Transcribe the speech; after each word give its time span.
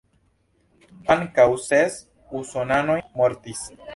Ankaŭ 1.15 1.45
ses 1.67 1.99
usonanoj 2.41 2.99
mortis. 3.21 3.65